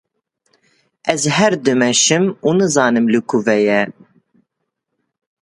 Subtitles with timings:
[1.11, 3.81] Ez her dimeşim û nizanim li kûve ye